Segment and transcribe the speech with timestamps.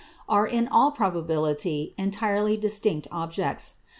[0.27, 3.81] are in all probability entirely distinct objects.